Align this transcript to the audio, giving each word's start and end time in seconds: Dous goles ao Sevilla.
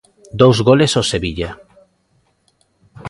Dous 0.39 0.57
goles 0.67 0.91
ao 0.95 1.05
Sevilla. 1.11 1.51